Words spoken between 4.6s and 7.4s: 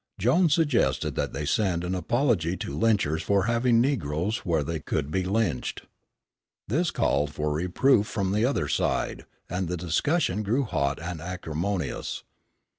they could be lynched. This called